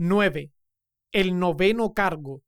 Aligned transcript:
9. 0.00 0.52
El 1.10 1.40
noveno 1.40 1.92
cargo. 1.92 2.44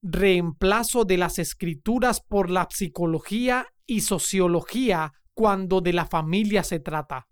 Reemplazo 0.00 1.04
de 1.04 1.18
las 1.18 1.38
escrituras 1.38 2.22
por 2.22 2.48
la 2.48 2.68
psicología 2.70 3.66
y 3.84 4.00
sociología 4.00 5.12
cuando 5.34 5.82
de 5.82 5.92
la 5.92 6.06
familia 6.06 6.64
se 6.64 6.80
trata. 6.80 7.28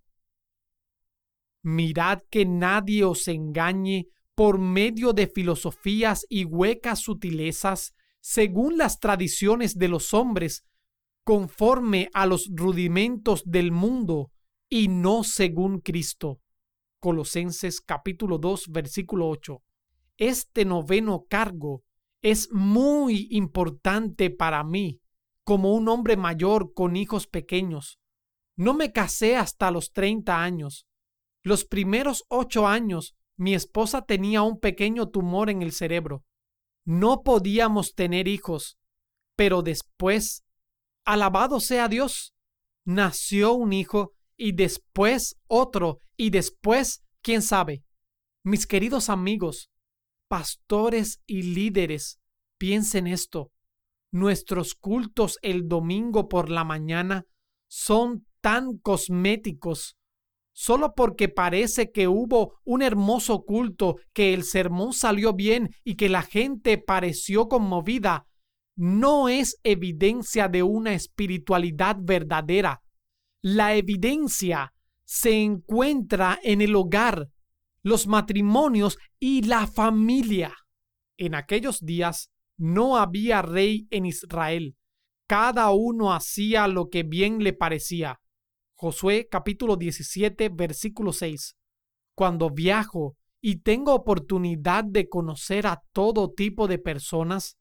Mirad 1.62 2.19
que 2.30 2.45
nadie 2.45 3.04
os 3.04 3.27
engañe 3.27 4.08
por 4.35 4.59
medio 4.59 5.14
de 5.14 5.29
filosofías 5.29 6.27
y 6.29 6.45
huecas 6.45 6.99
sutilezas 6.99 7.95
según 8.21 8.77
las 8.77 9.01
tradiciones 9.01 9.79
de 9.79 9.89
los 9.89 10.12
hombres, 10.12 10.67
conforme 11.25 12.11
a 12.12 12.27
los 12.27 12.51
rudimentos 12.53 13.43
del 13.46 13.73
mundo 13.73 14.31
y 14.69 14.89
no 14.89 15.25
según 15.25 15.81
Cristo. 15.81 16.43
Colosenses 17.05 17.82
capítulo 17.82 18.39
2 18.39 18.68
versículo 18.71 19.29
8. 19.29 19.62
Este 20.16 20.64
noveno 20.64 21.27
cargo 21.29 21.82
es 22.22 22.50
muy 22.50 23.29
importante 23.30 24.30
para 24.30 24.64
mí 24.64 25.03
como 25.43 25.75
un 25.75 25.86
hombre 25.89 26.17
mayor 26.17 26.72
con 26.72 26.96
hijos 26.96 27.27
pequeños. 27.27 28.00
No 28.57 28.72
me 28.72 28.90
casé 28.90 29.36
hasta 29.36 29.71
los 29.71 29.93
30 29.93 30.43
años. 30.43 30.86
Los 31.43 31.67
primeros 31.67 32.25
ocho 32.28 32.67
años 32.67 33.14
mi 33.36 33.52
esposa 33.55 34.06
tenía 34.06 34.41
un 34.41 34.58
pequeño 34.58 35.11
tumor 35.11 35.50
en 35.50 35.61
el 35.61 35.72
cerebro. 35.72 36.25
No 36.86 37.22
podíamos 37.22 37.94
tener 37.94 38.28
hijos, 38.28 38.78
pero 39.36 39.61
después, 39.61 40.42
alabado 41.05 41.61
sea 41.61 41.89
Dios, 41.89 42.34
nació 42.86 43.52
un 43.52 43.75
hijo 43.75 44.14
y 44.36 44.52
después 44.52 45.36
otro 45.47 45.98
y 46.16 46.30
después, 46.30 47.02
quién 47.22 47.42
sabe. 47.42 47.83
Mis 48.44 48.66
queridos 48.66 49.08
amigos, 49.08 49.70
pastores 50.28 51.20
y 51.27 51.42
líderes, 51.42 52.19
piensen 52.58 53.06
esto. 53.06 53.50
Nuestros 54.12 54.74
cultos 54.74 55.38
el 55.42 55.68
domingo 55.68 56.28
por 56.28 56.50
la 56.50 56.64
mañana 56.64 57.24
son 57.68 58.26
tan 58.41 58.78
cosméticos 58.78 59.96
solo 60.54 60.94
porque 60.94 61.28
parece 61.28 61.91
que 61.91 62.08
hubo 62.08 62.54
un 62.64 62.80
hermoso 62.80 63.44
culto, 63.44 63.96
que 64.14 64.32
el 64.32 64.44
sermón 64.44 64.92
salió 64.92 65.34
bien 65.34 65.70
y 65.82 65.96
que 65.96 66.08
la 66.08 66.22
gente 66.22 66.78
pareció 66.78 67.48
conmovida, 67.48 68.26
no 68.76 69.28
es 69.28 69.58
evidencia 69.64 70.48
de 70.48 70.62
una 70.62 70.94
espiritualidad 70.94 71.96
verdadera. 72.00 72.82
La 73.47 73.75
evidencia 73.75 74.73
se 75.05 75.42
encuentra 75.42 76.41
en 76.42 76.62
el 76.62 76.75
hogar, 76.75 77.28
los 77.83 78.06
matrimonios 78.06 78.97
y 79.20 79.42
la 79.42 79.67
familia. 79.67 80.56
En 81.19 81.34
aquellos 81.34 81.84
días 81.84 82.31
no 82.56 82.97
había 82.97 83.42
rey 83.42 83.87
en 83.91 84.06
Israel. 84.06 84.78
Cada 85.27 85.70
uno 85.72 86.15
hacía 86.15 86.69
lo 86.69 86.89
que 86.89 87.03
bien 87.03 87.45
le 87.45 87.53
parecía. 87.53 88.19
Josué 88.77 89.28
capítulo 89.31 89.77
17 89.77 90.48
versículo 90.48 91.12
6. 91.12 91.55
Cuando 92.15 92.48
viajo 92.48 93.19
y 93.42 93.56
tengo 93.56 93.95
oportunidad 93.95 94.84
de 94.84 95.11
conocer 95.11 95.67
a 95.67 95.83
todo 95.92 96.33
tipo 96.33 96.67
de 96.67 96.78
personas, 96.78 97.59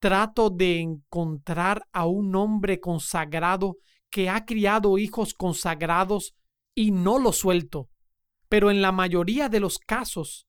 trato 0.00 0.48
de 0.48 0.80
encontrar 0.80 1.82
a 1.92 2.06
un 2.06 2.34
hombre 2.34 2.80
consagrado 2.80 3.76
que 4.10 4.28
ha 4.28 4.44
criado 4.44 4.98
hijos 4.98 5.34
consagrados 5.34 6.34
y 6.74 6.90
no 6.90 7.18
lo 7.18 7.32
suelto. 7.32 7.88
Pero 8.48 8.70
en 8.70 8.80
la 8.80 8.92
mayoría 8.92 9.48
de 9.48 9.60
los 9.60 9.78
casos, 9.78 10.46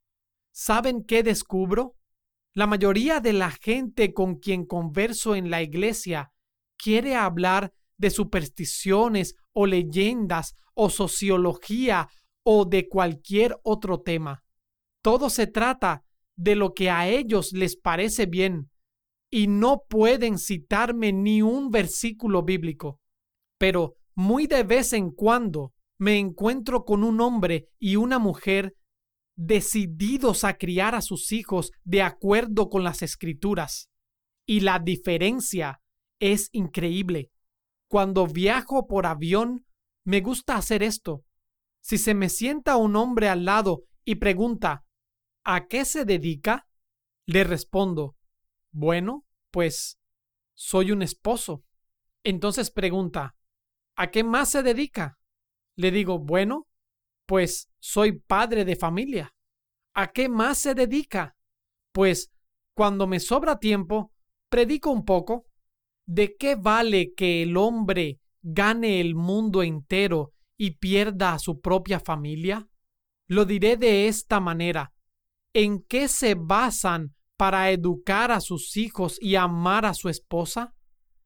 ¿saben 0.52 1.04
qué 1.04 1.24
descubro? 1.24 1.96
La 2.54 2.68
mayoría 2.68 3.20
de 3.20 3.34
la 3.34 3.52
gente 3.52 4.14
con 4.14 4.36
quien 4.36 4.66
converso 4.66 5.36
en 5.36 5.50
la 5.50 5.62
iglesia 5.62 6.32
quiere 6.78 7.16
hablar 7.16 7.74
de 7.98 8.10
supersticiones 8.10 9.36
o 9.54 9.66
leyendas 9.66 10.56
o 10.73 10.89
sociología 10.89 12.08
o 12.44 12.66
de 12.66 12.88
cualquier 12.88 13.58
otro 13.64 14.02
tema. 14.02 14.44
Todo 15.02 15.30
se 15.30 15.48
trata 15.48 16.04
de 16.36 16.56
lo 16.56 16.73
que 16.73 16.89
a 16.89 17.08
ellos 17.08 17.52
les 17.52 17.76
parece 17.76 18.26
bien 18.26 18.72
y 19.30 19.48
no 19.48 19.83
pueden 19.88 20.38
citarme 20.38 21.12
ni 21.12 21.42
un 21.42 21.70
versículo 21.70 22.44
bíblico. 22.44 23.00
Pero 23.59 23.97
muy 24.15 24.47
de 24.47 24.64
vez 24.64 24.93
en 24.93 25.11
cuando 25.11 25.73
me 25.99 26.17
encuentro 26.17 26.86
con 26.86 27.03
un 27.03 27.21
hombre 27.21 27.67
y 27.77 27.97
una 27.97 28.17
mujer 28.17 28.75
decididos 29.36 30.43
a 30.43 30.58
criar 30.58 30.95
a 30.95 31.02
sus 31.02 31.31
hijos 31.31 31.71
de 31.83 32.02
acuerdo 32.02 32.70
con 32.70 32.83
las 32.83 33.03
escrituras. 33.03 33.92
Y 34.47 34.61
la 34.61 34.80
diferencia 34.80 35.81
es 36.20 36.49
increíble. 36.53 37.31
Cuando 37.87 38.27
viajo 38.27 38.87
por 38.87 39.05
avión, 39.05 39.65
me 40.03 40.21
gusta 40.21 40.55
hacer 40.55 40.81
esto. 40.81 41.23
Si 41.81 41.97
se 41.97 42.14
me 42.14 42.30
sienta 42.30 42.77
un 42.77 42.95
hombre 42.95 43.30
al 43.30 43.45
lado 43.45 43.83
y 44.03 44.15
pregunta, 44.15 44.86
¿a 45.43 45.67
qué 45.67 45.86
se 45.86 46.05
dedica? 46.05 46.67
Le 47.26 47.43
respondo, 47.43 48.15
bueno, 48.71 49.26
pues 49.52 49.99
soy 50.53 50.91
un 50.91 51.02
esposo. 51.02 51.64
Entonces 52.23 52.71
pregunta, 52.71 53.36
¿a 53.99 54.11
qué 54.11 54.23
más 54.23 54.52
se 54.52 54.64
dedica? 54.64 55.20
Le 55.76 55.92
digo, 55.92 56.20
bueno, 56.20 56.67
pues 57.26 57.70
soy 57.80 58.14
padre 58.14 58.65
de 58.65 58.76
familia. 58.76 59.36
¿A 59.93 60.11
qué 60.11 60.30
más 60.30 60.58
se 60.58 60.73
dedica? 60.73 61.36
Pues 61.92 62.32
cuando 62.73 63.08
me 63.08 63.20
sobra 63.20 63.59
tiempo, 63.59 64.14
predico 64.49 64.89
un 64.92 65.04
poco 65.05 65.49
¿De 66.11 66.36
qué 66.38 66.55
vale 66.55 67.14
que 67.14 67.43
el 67.43 67.55
hombre 67.55 68.20
gane 68.42 68.99
el 68.99 69.14
mundo 69.14 69.61
entero 69.61 70.33
y 70.58 70.71
pierda 70.71 71.33
a 71.33 71.39
su 71.39 71.61
propia 71.61 71.99
familia? 71.99 72.67
Lo 73.27 73.45
diré 73.45 73.77
de 73.77 74.08
esta 74.08 74.39
manera. 74.39 74.92
¿En 75.54 75.83
qué 75.83 76.08
se 76.08 76.33
basan 76.33 77.14
para 77.38 77.70
educar 77.70 78.32
a 78.32 78.42
sus 78.42 78.76
hijos 78.76 79.20
y 79.21 79.36
amar 79.36 79.86
a 79.86 79.93
su 79.93 80.09
esposa? 80.09 80.73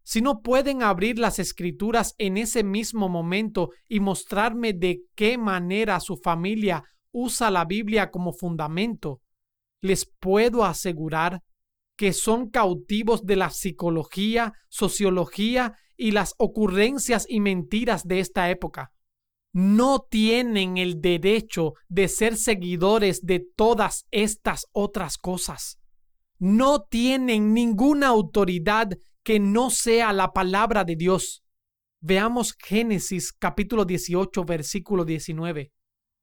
Si 0.03 0.21
no 0.21 0.41
pueden 0.41 0.83
abrir 0.83 1.17
las 1.17 1.39
escrituras 1.39 2.13
en 2.17 2.37
ese 2.37 2.63
mismo 2.63 3.07
momento 3.07 3.69
y 3.87 4.01
mostrarme 4.01 4.73
de 4.73 5.01
qué 5.15 5.37
manera 5.37 5.99
su 6.01 6.17
familia 6.17 6.83
usa 7.11 7.49
la 7.49 7.63
Biblia 7.63 8.11
como 8.11 8.33
fundamento, 8.33 9.21
les 9.81 10.05
puedo 10.19 10.65
asegurar 10.65 11.41
que 11.95 12.11
son 12.11 12.49
cautivos 12.49 13.25
de 13.25 13.35
la 13.35 13.49
psicología, 13.49 14.53
sociología 14.67 15.75
y 15.95 16.11
las 16.11 16.33
ocurrencias 16.37 17.25
y 17.29 17.39
mentiras 17.39 18.03
de 18.05 18.19
esta 18.19 18.49
época. 18.49 18.91
No 19.53 19.99
tienen 20.09 20.77
el 20.77 20.99
derecho 20.99 21.73
de 21.87 22.07
ser 22.07 22.35
seguidores 22.35 23.21
de 23.21 23.45
todas 23.55 24.05
estas 24.09 24.65
otras 24.71 25.17
cosas. 25.17 25.77
No 26.39 26.81
tienen 26.81 27.53
ninguna 27.53 28.07
autoridad 28.07 28.89
que 29.23 29.39
no 29.39 29.69
sea 29.69 30.13
la 30.13 30.33
palabra 30.33 30.83
de 30.83 30.95
Dios. 30.95 31.43
Veamos 32.01 32.53
Génesis 32.59 33.31
capítulo 33.31 33.85
18 33.85 34.43
versículo 34.43 35.05
19. 35.05 35.71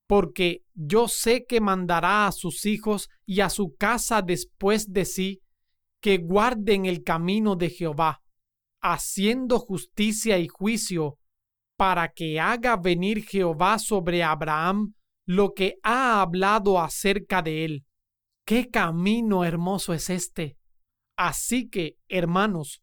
Porque 0.06 0.64
yo 0.74 1.08
sé 1.08 1.46
que 1.46 1.60
mandará 1.60 2.26
a 2.26 2.32
sus 2.32 2.66
hijos 2.66 3.08
y 3.24 3.40
a 3.40 3.48
su 3.48 3.74
casa 3.76 4.22
después 4.22 4.92
de 4.92 5.04
sí 5.04 5.40
que 6.00 6.18
guarden 6.18 6.86
el 6.86 7.02
camino 7.02 7.56
de 7.56 7.70
Jehová, 7.70 8.22
haciendo 8.82 9.58
justicia 9.58 10.38
y 10.38 10.48
juicio, 10.48 11.18
para 11.76 12.08
que 12.08 12.40
haga 12.40 12.76
venir 12.76 13.24
Jehová 13.24 13.78
sobre 13.78 14.22
Abraham 14.22 14.94
lo 15.26 15.54
que 15.54 15.76
ha 15.82 16.20
hablado 16.20 16.80
acerca 16.80 17.40
de 17.40 17.64
él. 17.64 17.84
¡Qué 18.44 18.68
camino 18.68 19.44
hermoso 19.44 19.94
es 19.94 20.10
este! 20.10 20.56
Así 21.16 21.68
que, 21.68 21.96
hermanos, 22.08 22.82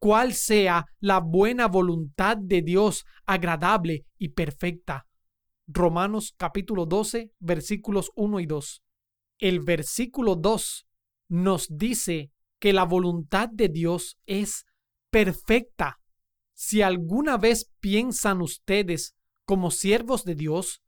cuál 0.00 0.32
sea 0.32 0.86
la 0.98 1.20
buena 1.20 1.68
voluntad 1.68 2.36
de 2.38 2.62
Dios 2.62 3.04
agradable 3.26 4.06
y 4.18 4.30
perfecta. 4.30 5.06
Romanos 5.68 6.34
capítulo 6.36 6.86
12 6.86 7.30
versículos 7.38 8.10
1 8.16 8.40
y 8.40 8.46
2. 8.46 8.82
El 9.38 9.60
versículo 9.60 10.34
2 10.34 10.86
nos 11.28 11.68
dice 11.70 12.32
que 12.58 12.72
la 12.72 12.84
voluntad 12.84 13.50
de 13.50 13.68
Dios 13.68 14.18
es 14.26 14.64
perfecta. 15.10 16.00
Si 16.54 16.82
alguna 16.82 17.36
vez 17.36 17.70
piensan 17.80 18.40
ustedes 18.40 19.14
como 19.44 19.70
siervos 19.70 20.24
de 20.24 20.34
Dios, 20.34 20.82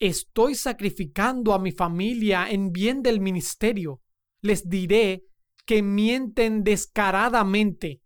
estoy 0.00 0.56
sacrificando 0.56 1.54
a 1.54 1.58
mi 1.58 1.72
familia 1.72 2.50
en 2.50 2.72
bien 2.72 3.02
del 3.02 3.20
ministerio. 3.20 4.00
Les 4.40 4.68
diré 4.68 5.22
que 5.64 5.82
mienten 5.82 6.64
descaradamente. 6.64 8.00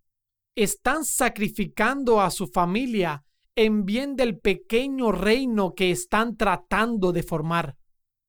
Están 0.54 1.04
sacrificando 1.04 2.20
a 2.20 2.30
su 2.30 2.46
familia 2.46 3.24
en 3.54 3.84
bien 3.84 4.16
del 4.16 4.38
pequeño 4.38 5.12
reino 5.12 5.74
que 5.74 5.90
están 5.90 6.36
tratando 6.36 7.12
de 7.12 7.22
formar. 7.22 7.76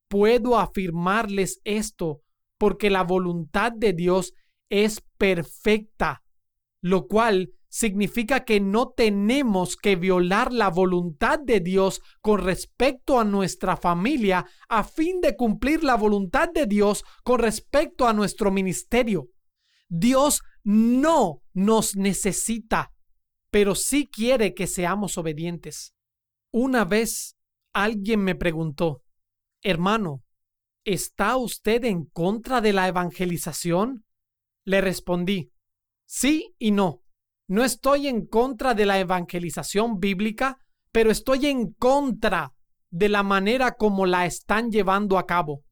Puedo 0.08 0.58
afirmarles 0.58 1.60
esto 1.64 2.22
porque 2.58 2.90
la 2.90 3.04
voluntad 3.04 3.74
de 3.74 3.94
Dios 3.94 4.34
es 4.70 5.02
perfecta, 5.18 6.24
lo 6.82 7.08
cual 7.08 7.52
significa 7.68 8.46
que 8.46 8.60
no 8.60 8.92
tenemos 8.96 9.76
que 9.76 9.96
violar 9.96 10.54
la 10.54 10.70
voluntad 10.70 11.40
de 11.40 11.60
Dios 11.60 12.02
con 12.22 12.40
respecto 12.40 13.20
a 13.20 13.24
nuestra 13.24 13.76
familia 13.76 14.46
a 14.70 14.84
fin 14.84 15.20
de 15.22 15.36
cumplir 15.36 15.84
la 15.84 15.96
voluntad 15.96 16.50
de 16.54 16.68
Dios 16.68 17.04
con 17.24 17.40
respecto 17.40 18.08
a 18.08 18.14
nuestro 18.14 18.52
ministerio. 18.52 19.30
Dios 19.90 20.42
no 20.64 21.42
nos 21.54 21.96
necesita, 21.96 22.94
pero 23.52 23.76
sí 23.76 24.08
quiere 24.08 24.54
que 24.54 24.68
seamos 24.68 25.18
obedientes. 25.18 25.94
Una 26.52 26.86
vez 26.86 27.36
alguien 27.74 28.24
me 28.24 28.36
preguntó, 28.36 29.04
hermano, 29.62 30.24
¿está 30.86 31.38
usted 31.38 31.84
en 31.86 32.06
contra 32.06 32.62
de 32.62 32.74
la 32.74 32.88
evangelización? 32.88 34.06
Le 34.66 34.82
respondí, 34.82 35.52
sí 36.06 36.54
y 36.58 36.72
no. 36.72 37.02
No 37.48 37.64
estoy 37.64 38.08
en 38.08 38.26
contra 38.26 38.74
de 38.74 38.86
la 38.86 39.00
evangelización 39.00 40.00
bíblica, 40.00 40.58
pero 40.92 41.12
estoy 41.12 41.48
en 41.48 41.74
contra 41.74 42.54
de 42.90 43.10
la 43.10 43.24
manera 43.24 43.76
como 43.76 44.06
la 44.06 44.26
están 44.26 44.72
llevando 44.72 45.18
a 45.18 45.26
cabo. 45.26 45.64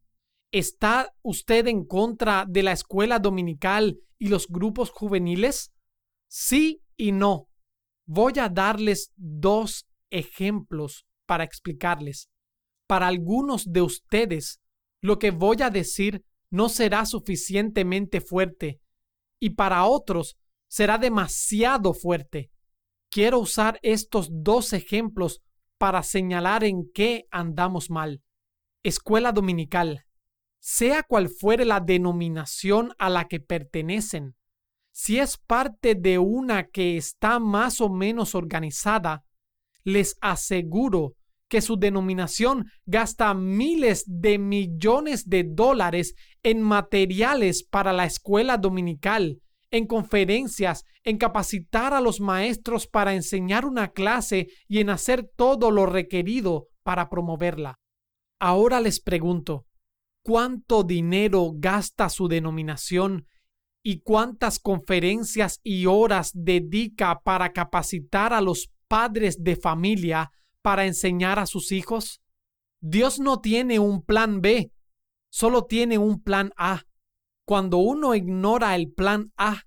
¿Está 0.52 1.14
usted 1.22 1.68
en 1.68 1.86
contra 1.86 2.46
de 2.48 2.64
la 2.64 2.74
escuela 2.74 3.20
dominical 3.20 4.00
y 4.20 4.28
los 4.28 4.48
grupos 4.48 4.90
juveniles? 4.90 5.72
Sí 6.30 6.84
y 6.98 7.14
no. 7.14 7.48
Voy 8.06 8.34
a 8.40 8.50
darles 8.50 9.14
dos 9.16 9.88
ejemplos 10.10 11.06
para 11.26 11.46
explicarles. 11.46 12.30
Para 12.86 13.08
algunos 13.08 13.72
de 13.72 13.82
ustedes, 13.82 14.60
lo 15.02 15.18
que 15.20 15.32
voy 15.32 15.62
a 15.62 15.70
decir 15.70 16.26
no 16.50 16.68
será 16.68 17.06
suficientemente 17.06 18.20
fuerte 18.20 18.82
y 19.40 19.52
para 19.52 19.86
otros 19.86 20.38
será 20.70 20.98
demasiado 20.98 21.94
fuerte. 21.94 22.52
Quiero 23.10 23.40
usar 23.40 23.80
estos 23.82 24.28
dos 24.32 24.74
ejemplos 24.74 25.42
para 25.78 26.04
señalar 26.04 26.66
en 26.66 26.92
qué 26.94 27.26
andamos 27.32 27.90
mal. 27.90 28.22
Escuela 28.84 29.32
dominical. 29.32 30.06
Sea 30.62 31.04
cual 31.04 31.28
fuere 31.28 31.66
la 31.66 31.80
denominación 31.80 32.94
a 33.00 33.10
la 33.10 33.28
que 33.28 33.40
pertenecen, 33.40 34.36
si 34.92 35.20
es 35.20 35.38
parte 35.38 35.96
de 35.96 36.20
una 36.20 36.68
que 36.68 36.98
está 36.98 37.40
más 37.40 37.82
o 37.82 37.90
menos 37.90 38.36
organizada, 38.36 39.24
les 39.84 40.16
aseguro 40.22 41.16
que 41.48 41.62
su 41.62 41.78
denominación 41.78 42.66
gasta 42.86 43.34
miles 43.34 44.04
de 44.06 44.38
millones 44.38 45.28
de 45.28 45.44
dólares 45.44 46.14
en 46.44 46.62
materiales 46.62 47.64
para 47.64 47.92
la 47.92 48.06
escuela 48.06 48.58
dominical 48.58 49.42
en 49.72 49.88
conferencias, 49.88 50.84
en 51.04 51.18
capacitar 51.18 51.94
a 51.94 52.02
los 52.02 52.20
maestros 52.20 52.88
para 52.88 53.16
enseñar 53.16 53.66
una 53.66 53.92
clase 53.92 54.48
y 54.68 54.80
en 54.80 54.90
hacer 54.90 55.30
todo 55.36 55.72
lo 55.72 55.86
requerido 55.86 56.68
para 56.84 57.10
promoverla. 57.10 57.80
Ahora 58.40 58.82
les 58.82 59.00
pregunto, 59.00 59.66
¿cuánto 60.24 60.84
dinero 60.84 61.52
gasta 61.56 62.10
su 62.10 62.28
denominación 62.28 63.26
y 63.84 64.02
cuántas 64.02 64.60
conferencias 64.60 65.60
y 65.64 65.86
horas 65.86 66.32
dedica 66.34 67.22
para 67.22 67.52
capacitar 67.52 68.34
a 68.34 68.42
los 68.42 68.72
padres 68.88 69.44
de 69.44 69.56
familia 69.56 70.32
para 70.62 70.86
enseñar 70.86 71.40
a 71.40 71.46
sus 71.46 71.72
hijos? 71.72 72.22
Dios 72.80 73.20
no 73.20 73.42
tiene 73.42 73.80
un 73.80 74.04
plan 74.04 74.42
B, 74.42 74.72
solo 75.30 75.66
tiene 75.66 75.98
un 75.98 76.22
plan 76.22 76.52
A. 76.58 76.84
Cuando 77.46 77.78
uno 77.78 78.16
ignora 78.16 78.76
el 78.76 78.92
plan 78.92 79.32
A, 79.38 79.64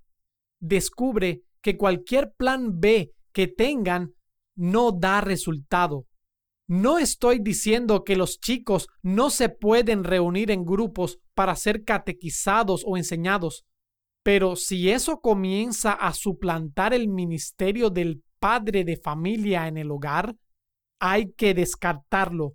descubre 0.61 1.43
que 1.61 1.77
cualquier 1.77 2.33
plan 2.33 2.81
B 2.81 3.13
que 3.33 3.49
tengan 3.49 4.15
no 4.55 4.93
da 4.93 5.21
resultado. 5.21 6.07
No 6.67 6.99
estoy 6.99 7.41
diciendo 7.41 8.05
que 8.05 8.17
los 8.17 8.41
chicos 8.41 8.89
no 9.03 9.29
se 9.31 9.51
pueden 9.51 10.03
reunir 10.03 10.51
en 10.51 10.65
grupos 10.65 11.19
para 11.35 11.57
ser 11.57 11.85
catequizados 11.85 12.83
o 12.87 12.97
enseñados, 12.97 13.65
pero 14.23 14.57
si 14.57 14.91
eso 14.91 15.21
comienza 15.21 15.93
a 15.93 16.15
suplantar 16.15 16.95
el 16.95 17.09
ministerio 17.09 17.91
del 17.91 18.23
padre 18.39 18.85
de 18.85 18.97
familia 18.97 19.69
en 19.69 19.77
el 19.77 19.91
hogar, 19.91 20.37
hay 20.99 21.33
que 21.33 21.53
descartarlo. 21.53 22.55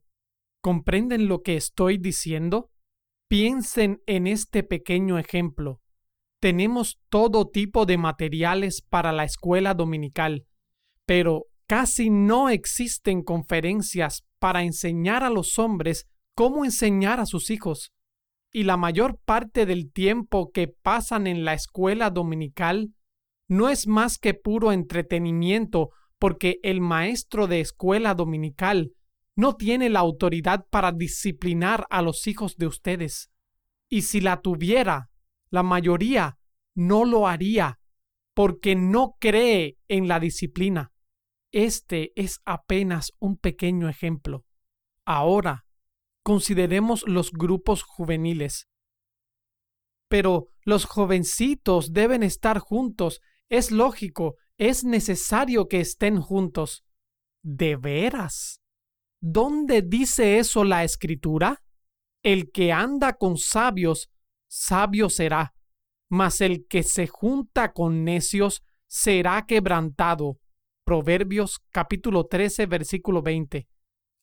¿Comprenden 0.61 1.27
lo 1.27 1.41
que 1.43 1.55
estoy 1.55 1.99
diciendo? 1.99 2.71
Piensen 3.29 4.01
en 4.07 4.25
este 4.25 4.63
pequeño 4.63 5.19
ejemplo. 5.19 5.81
Tenemos 6.41 6.99
todo 7.09 7.47
tipo 7.47 7.85
de 7.85 7.99
materiales 7.99 8.81
para 8.81 9.11
la 9.11 9.23
escuela 9.23 9.75
dominical, 9.75 10.47
pero 11.05 11.45
casi 11.69 12.09
no 12.09 12.49
existen 12.49 13.21
conferencias 13.21 14.25
para 14.39 14.63
enseñar 14.63 15.23
a 15.23 15.29
los 15.29 15.59
hombres 15.59 16.07
cómo 16.33 16.65
enseñar 16.65 17.19
a 17.19 17.27
sus 17.27 17.51
hijos. 17.51 17.93
Y 18.51 18.63
la 18.63 18.75
mayor 18.75 19.19
parte 19.23 19.67
del 19.67 19.91
tiempo 19.91 20.49
que 20.51 20.67
pasan 20.67 21.27
en 21.27 21.45
la 21.45 21.53
escuela 21.53 22.09
dominical 22.09 22.95
no 23.47 23.69
es 23.69 23.85
más 23.85 24.17
que 24.17 24.33
puro 24.33 24.71
entretenimiento 24.71 25.91
porque 26.17 26.57
el 26.63 26.81
maestro 26.81 27.45
de 27.45 27.59
escuela 27.59 28.15
dominical 28.15 28.93
no 29.35 29.55
tiene 29.55 29.91
la 29.91 29.99
autoridad 29.99 30.65
para 30.71 30.91
disciplinar 30.91 31.85
a 31.91 32.01
los 32.01 32.25
hijos 32.25 32.57
de 32.57 32.65
ustedes. 32.65 33.29
Y 33.87 34.01
si 34.01 34.21
la 34.21 34.41
tuviera, 34.41 35.11
la 35.51 35.61
mayoría 35.61 36.39
no 36.73 37.05
lo 37.05 37.27
haría 37.27 37.79
porque 38.33 38.75
no 38.75 39.17
cree 39.19 39.77
en 39.87 40.07
la 40.07 40.19
disciplina. 40.19 40.91
Este 41.51 42.11
es 42.15 42.41
apenas 42.45 43.11
un 43.19 43.37
pequeño 43.37 43.89
ejemplo. 43.89 44.45
Ahora, 45.05 45.65
consideremos 46.23 47.03
los 47.07 47.31
grupos 47.31 47.81
juveniles. 47.81 48.67
Pero 50.07 50.49
los 50.63 50.85
jovencitos 50.85 51.93
deben 51.93 52.23
estar 52.23 52.59
juntos. 52.59 53.21
Es 53.49 53.71
lógico, 53.71 54.35
es 54.57 54.83
necesario 54.83 55.67
que 55.67 55.79
estén 55.79 56.21
juntos. 56.21 56.83
¿De 57.41 57.75
veras? 57.75 58.61
¿Dónde 59.21 59.81
dice 59.81 60.37
eso 60.37 60.63
la 60.63 60.83
escritura? 60.83 61.63
El 62.23 62.51
que 62.51 62.71
anda 62.71 63.13
con 63.13 63.37
sabios, 63.37 64.09
sabio 64.47 65.09
será, 65.09 65.53
mas 66.09 66.41
el 66.41 66.67
que 66.67 66.83
se 66.83 67.07
junta 67.07 67.71
con 67.71 68.03
necios 68.03 68.61
será 68.87 69.45
quebrantado. 69.45 70.37
Proverbios 70.89 71.59
capítulo 71.69 72.25
13, 72.25 72.65
versículo 72.65 73.21
20. 73.21 73.67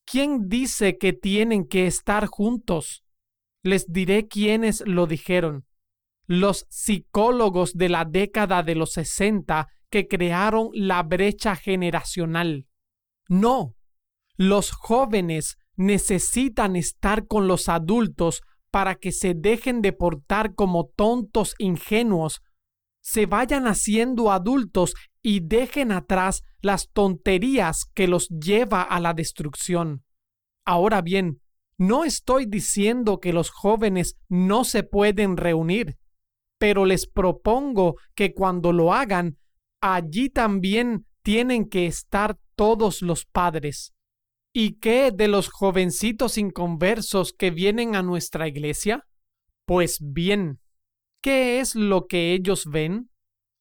¿Quién 0.04 0.48
dice 0.48 0.98
que 0.98 1.12
tienen 1.12 1.64
que 1.68 1.86
estar 1.86 2.26
juntos? 2.26 3.04
Les 3.62 3.86
diré 3.86 4.26
quiénes 4.26 4.82
lo 4.84 5.06
dijeron. 5.06 5.64
Los 6.26 6.66
psicólogos 6.68 7.74
de 7.74 7.88
la 7.88 8.04
década 8.04 8.64
de 8.64 8.74
los 8.74 8.94
60 8.94 9.68
que 9.90 10.08
crearon 10.08 10.70
la 10.72 11.04
brecha 11.04 11.54
generacional. 11.54 12.66
No, 13.28 13.76
los 14.36 14.72
jóvenes 14.72 15.58
necesitan 15.76 16.74
estar 16.74 17.28
con 17.28 17.46
los 17.46 17.68
adultos 17.68 18.42
para 18.72 18.96
que 18.96 19.12
se 19.12 19.34
dejen 19.34 19.82
de 19.82 19.92
portar 19.92 20.56
como 20.56 20.90
tontos 20.96 21.54
ingenuos, 21.60 22.40
se 23.06 23.26
vayan 23.26 23.68
haciendo 23.68 24.32
adultos 24.32 24.96
y 25.28 25.40
dejen 25.40 25.90
atrás 25.90 26.44
las 26.60 26.88
tonterías 26.92 27.86
que 27.94 28.06
los 28.06 28.28
lleva 28.28 28.82
a 28.82 29.00
la 29.00 29.12
destrucción. 29.12 30.04
Ahora 30.64 31.02
bien, 31.02 31.40
no 31.78 32.04
estoy 32.04 32.46
diciendo 32.46 33.18
que 33.18 33.32
los 33.32 33.50
jóvenes 33.50 34.16
no 34.28 34.62
se 34.62 34.84
pueden 34.84 35.36
reunir, 35.36 35.96
pero 36.60 36.86
les 36.86 37.08
propongo 37.08 37.96
que 38.14 38.34
cuando 38.34 38.72
lo 38.72 38.94
hagan, 38.94 39.36
allí 39.82 40.30
también 40.30 41.06
tienen 41.24 41.68
que 41.68 41.86
estar 41.86 42.38
todos 42.54 43.02
los 43.02 43.26
padres. 43.26 43.92
¿Y 44.54 44.78
qué 44.78 45.10
de 45.10 45.26
los 45.26 45.48
jovencitos 45.48 46.38
inconversos 46.38 47.32
que 47.32 47.50
vienen 47.50 47.96
a 47.96 48.02
nuestra 48.04 48.46
iglesia? 48.46 49.02
Pues 49.66 49.98
bien, 50.00 50.60
¿qué 51.20 51.58
es 51.58 51.74
lo 51.74 52.06
que 52.06 52.32
ellos 52.32 52.66
ven? 52.66 53.10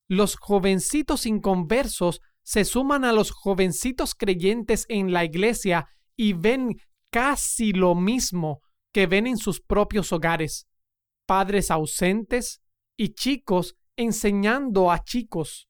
Los 0.08 0.36
jovencitos 0.36 1.26
inconversos 1.26 2.22
se 2.44 2.64
suman 2.64 3.06
a 3.06 3.12
los 3.12 3.32
jovencitos 3.32 4.14
creyentes 4.14 4.86
en 4.88 5.12
la 5.12 5.26
iglesia 5.26 5.88
y 6.16 6.34
ven 6.34 6.76
casi 7.10 7.74
lo 7.74 7.96
mismo 7.96 8.62
que 8.94 9.08
ven 9.08 9.26
en 9.28 9.38
sus 9.38 9.62
propios 9.62 10.12
hogares. 10.14 10.68
Padres 11.26 11.72
ausentes 11.72 12.62
y 12.96 13.10
chicos 13.10 13.76
enseñando 13.98 14.92
a 14.92 15.04
chicos. 15.04 15.68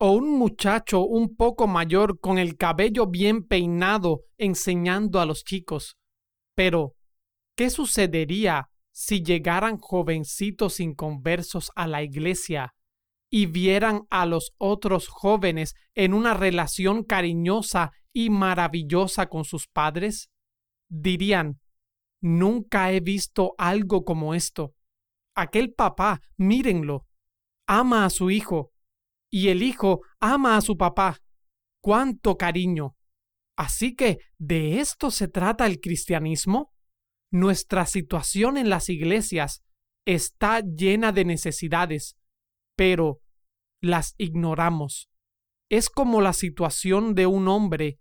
O 0.00 0.12
un 0.12 0.38
muchacho 0.38 1.04
un 1.04 1.36
poco 1.36 1.66
mayor 1.66 2.20
con 2.20 2.38
el 2.38 2.56
cabello 2.56 3.06
bien 3.06 3.44
peinado 3.44 4.22
enseñando 4.38 5.20
a 5.20 5.26
los 5.26 5.44
chicos. 5.44 5.96
Pero, 6.54 6.94
¿qué 7.56 7.70
sucedería 7.70 8.70
si 8.92 9.22
llegaran 9.22 9.78
jovencitos 9.78 10.80
inconversos 10.80 11.70
a 11.76 11.86
la 11.86 12.02
iglesia 12.02 12.74
y 13.30 13.46
vieran 13.46 14.02
a 14.10 14.26
los 14.26 14.52
otros 14.58 15.08
jóvenes 15.08 15.74
en 15.94 16.14
una 16.14 16.34
relación 16.34 17.04
cariñosa 17.04 17.92
y 18.12 18.30
maravillosa 18.30 19.28
con 19.28 19.44
sus 19.44 19.66
padres? 19.66 20.30
Dirían, 20.88 21.60
nunca 22.20 22.92
he 22.92 23.00
visto 23.00 23.54
algo 23.58 24.04
como 24.04 24.34
esto. 24.34 24.74
Aquel 25.34 25.72
papá, 25.72 26.20
mírenlo, 26.36 27.06
ama 27.66 28.04
a 28.04 28.10
su 28.10 28.30
hijo, 28.30 28.72
y 29.30 29.48
el 29.48 29.62
hijo 29.62 30.00
ama 30.20 30.56
a 30.56 30.60
su 30.60 30.76
papá. 30.76 31.18
¡Cuánto 31.80 32.36
cariño! 32.36 32.96
Así 33.56 33.94
que, 33.94 34.18
¿de 34.38 34.80
esto 34.80 35.10
se 35.10 35.28
trata 35.28 35.66
el 35.66 35.80
cristianismo? 35.80 36.72
Nuestra 37.30 37.86
situación 37.86 38.56
en 38.56 38.70
las 38.70 38.88
iglesias 38.88 39.62
está 40.06 40.60
llena 40.60 41.12
de 41.12 41.24
necesidades, 41.24 42.16
pero 42.78 43.18
las 43.82 44.14
ignoramos. 44.18 45.10
Es 45.68 45.90
como 45.90 46.20
la 46.20 46.32
situación 46.32 47.16
de 47.16 47.26
un 47.26 47.48
hombre 47.48 47.98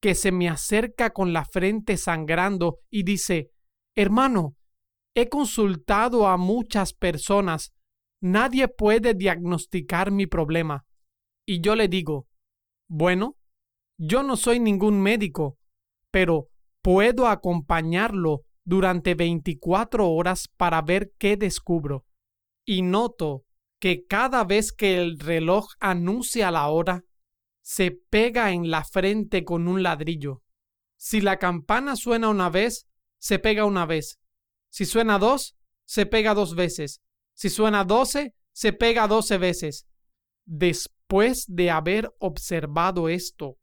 que 0.00 0.14
se 0.14 0.30
me 0.30 0.48
acerca 0.48 1.10
con 1.10 1.32
la 1.32 1.44
frente 1.44 1.96
sangrando 1.96 2.78
y 2.88 3.02
dice, 3.02 3.50
Hermano, 3.96 4.54
he 5.14 5.28
consultado 5.28 6.28
a 6.28 6.36
muchas 6.36 6.94
personas, 6.94 7.72
nadie 8.22 8.68
puede 8.68 9.14
diagnosticar 9.14 10.12
mi 10.12 10.28
problema. 10.28 10.84
Y 11.44 11.60
yo 11.60 11.74
le 11.74 11.88
digo, 11.88 12.28
bueno, 12.88 13.36
yo 13.98 14.22
no 14.22 14.36
soy 14.36 14.60
ningún 14.60 15.02
médico, 15.02 15.58
pero 16.12 16.48
puedo 16.80 17.26
acompañarlo 17.26 18.42
durante 18.64 19.16
24 19.16 20.08
horas 20.08 20.48
para 20.56 20.80
ver 20.80 21.10
qué 21.18 21.36
descubro. 21.36 22.06
Y 22.64 22.82
noto 22.82 23.44
que 23.82 24.06
cada 24.06 24.44
vez 24.44 24.70
que 24.70 25.02
el 25.02 25.18
reloj 25.18 25.66
anuncia 25.80 26.52
la 26.52 26.68
hora, 26.68 27.02
se 27.62 27.90
pega 27.90 28.52
en 28.52 28.70
la 28.70 28.84
frente 28.84 29.42
con 29.42 29.66
un 29.66 29.82
ladrillo. 29.82 30.44
Si 30.96 31.20
la 31.20 31.40
campana 31.40 31.96
suena 31.96 32.28
una 32.28 32.48
vez, 32.48 32.86
se 33.18 33.40
pega 33.40 33.64
una 33.64 33.84
vez. 33.84 34.20
Si 34.70 34.84
suena 34.84 35.18
dos, 35.18 35.56
se 35.84 36.06
pega 36.06 36.32
dos 36.32 36.54
veces. 36.54 37.00
Si 37.34 37.50
suena 37.50 37.82
doce, 37.82 38.36
se 38.52 38.72
pega 38.72 39.08
doce 39.08 39.36
veces. 39.36 39.88
Después 40.44 41.44
de 41.48 41.72
haber 41.72 42.14
observado 42.20 43.08
esto 43.08 43.58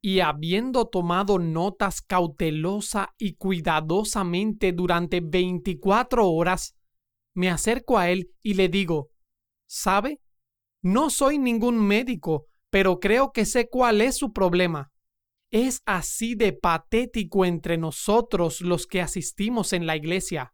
y 0.00 0.20
habiendo 0.20 0.86
tomado 0.86 1.40
notas 1.40 2.02
cautelosa 2.02 3.16
y 3.18 3.34
cuidadosamente 3.34 4.70
durante 4.70 5.20
veinticuatro 5.20 6.30
horas, 6.30 6.76
me 7.34 7.50
acerco 7.50 7.98
a 7.98 8.10
él 8.10 8.30
y 8.44 8.54
le 8.54 8.68
digo, 8.68 9.10
¿Sabe? 9.66 10.20
No 10.82 11.10
soy 11.10 11.38
ningún 11.38 11.78
médico, 11.78 12.46
pero 12.70 12.98
creo 13.00 13.32
que 13.32 13.44
sé 13.44 13.68
cuál 13.68 14.00
es 14.00 14.16
su 14.16 14.32
problema. 14.32 14.90
Es 15.50 15.80
así 15.86 16.34
de 16.34 16.52
patético 16.52 17.44
entre 17.44 17.78
nosotros 17.78 18.60
los 18.60 18.86
que 18.86 19.00
asistimos 19.00 19.72
en 19.72 19.86
la 19.86 19.96
iglesia. 19.96 20.52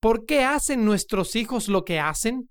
¿Por 0.00 0.24
qué 0.24 0.44
hacen 0.44 0.84
nuestros 0.84 1.36
hijos 1.36 1.68
lo 1.68 1.84
que 1.84 1.98
hacen? 1.98 2.50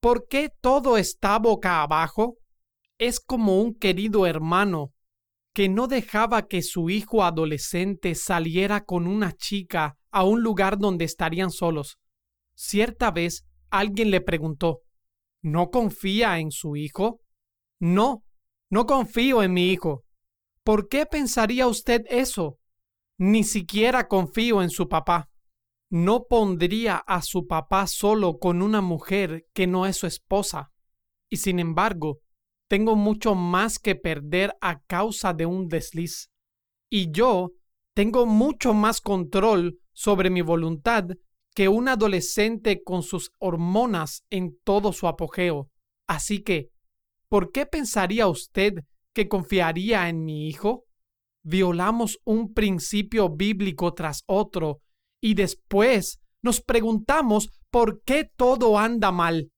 ¿Por 0.00 0.26
qué 0.28 0.50
todo 0.60 0.96
está 0.96 1.38
boca 1.38 1.82
abajo? 1.82 2.36
Es 2.98 3.20
como 3.20 3.60
un 3.60 3.74
querido 3.74 4.26
hermano 4.26 4.92
que 5.54 5.68
no 5.68 5.86
dejaba 5.86 6.46
que 6.46 6.62
su 6.62 6.90
hijo 6.90 7.24
adolescente 7.24 8.14
saliera 8.14 8.84
con 8.84 9.06
una 9.06 9.32
chica 9.32 9.96
a 10.10 10.24
un 10.24 10.42
lugar 10.42 10.78
donde 10.78 11.04
estarían 11.04 11.50
solos. 11.50 11.98
Cierta 12.54 13.10
vez 13.10 13.44
alguien 13.70 14.10
le 14.10 14.20
preguntó 14.20 14.82
¿No 15.42 15.70
confía 15.70 16.38
en 16.38 16.50
su 16.50 16.76
hijo? 16.76 17.20
No, 17.80 18.24
no 18.70 18.86
confío 18.86 19.42
en 19.42 19.52
mi 19.52 19.70
hijo. 19.70 20.04
¿Por 20.64 20.88
qué 20.88 21.06
pensaría 21.06 21.66
usted 21.66 22.04
eso? 22.08 22.58
Ni 23.18 23.44
siquiera 23.44 24.08
confío 24.08 24.62
en 24.62 24.70
su 24.70 24.88
papá. 24.88 25.30
No 25.90 26.24
pondría 26.28 26.96
a 26.96 27.22
su 27.22 27.46
papá 27.46 27.86
solo 27.86 28.38
con 28.38 28.62
una 28.62 28.80
mujer 28.80 29.46
que 29.54 29.66
no 29.66 29.86
es 29.86 29.96
su 29.96 30.06
esposa. 30.06 30.70
Y 31.30 31.38
sin 31.38 31.58
embargo, 31.58 32.20
tengo 32.68 32.96
mucho 32.96 33.34
más 33.34 33.78
que 33.78 33.94
perder 33.94 34.54
a 34.60 34.80
causa 34.80 35.32
de 35.32 35.46
un 35.46 35.68
desliz. 35.68 36.30
Y 36.90 37.10
yo 37.10 37.52
tengo 37.94 38.26
mucho 38.26 38.74
más 38.74 39.00
control 39.00 39.78
sobre 39.92 40.30
mi 40.30 40.42
voluntad 40.42 41.06
que 41.54 41.68
un 41.68 41.88
adolescente 41.88 42.82
con 42.82 43.02
sus 43.02 43.32
hormonas 43.38 44.24
en 44.30 44.56
todo 44.64 44.92
su 44.92 45.08
apogeo. 45.08 45.68
Así 46.06 46.42
que, 46.42 46.70
¿por 47.28 47.52
qué 47.52 47.66
pensaría 47.66 48.28
usted 48.28 48.84
que 49.12 49.28
confiaría 49.28 50.08
en 50.08 50.24
mi 50.24 50.48
hijo? 50.48 50.84
Violamos 51.42 52.18
un 52.24 52.54
principio 52.54 53.28
bíblico 53.30 53.94
tras 53.94 54.22
otro 54.26 54.80
y 55.20 55.34
después 55.34 56.20
nos 56.42 56.60
preguntamos 56.60 57.50
por 57.70 58.02
qué 58.02 58.30
todo 58.36 58.78
anda 58.78 59.12
mal. 59.12 59.50